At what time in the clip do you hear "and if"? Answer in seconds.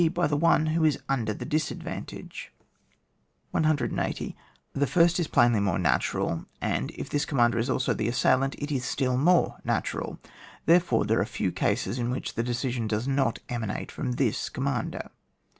6.59-7.07